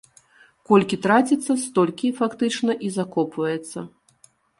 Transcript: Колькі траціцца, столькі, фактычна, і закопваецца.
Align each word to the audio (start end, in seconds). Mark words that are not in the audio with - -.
Колькі 0.69 0.97
траціцца, 1.03 1.55
столькі, 1.63 2.09
фактычна, 2.21 2.77
і 2.87 2.89
закопваецца. 2.97 3.85